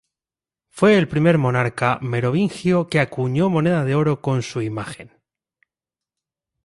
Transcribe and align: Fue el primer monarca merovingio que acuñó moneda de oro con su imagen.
Fue 0.71 0.97
el 0.97 1.07
primer 1.07 1.37
monarca 1.37 1.99
merovingio 2.01 2.87
que 2.87 2.99
acuñó 2.99 3.51
moneda 3.51 3.85
de 3.85 3.93
oro 3.93 4.19
con 4.19 4.41
su 4.41 4.63
imagen. 4.63 5.11